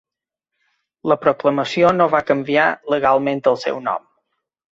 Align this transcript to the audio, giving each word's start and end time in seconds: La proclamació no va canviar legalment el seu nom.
La 1.11 1.17
proclamació 1.25 1.91
no 1.99 2.09
va 2.15 2.23
canviar 2.31 2.65
legalment 2.95 3.45
el 3.55 3.59
seu 3.67 3.85
nom. 3.91 4.09